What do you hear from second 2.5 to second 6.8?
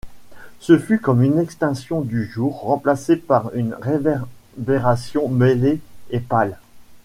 remplacé par une réverbération mêlée et pâle.